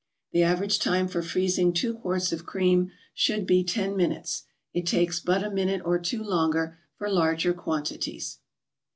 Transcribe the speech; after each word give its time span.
The 0.31 0.41
average 0.41 0.79
time 0.79 1.07
for 1.07 1.21
freezing 1.21 1.73
two 1.73 1.93
quarts 1.93 2.31
of 2.33 2.43
cream 2.43 2.89
should 3.13 3.45
be 3.45 3.63
ten 3.63 3.95
minutes; 3.95 4.45
it 4.73 4.87
takes 4.87 5.19
but 5.19 5.43
a 5.43 5.51
minute 5.51 5.83
or 5.85 5.99
two 5.99 6.23
longer 6.23 6.79
for 6.95 7.07
larger 7.07 7.53
quantities. 7.53 8.39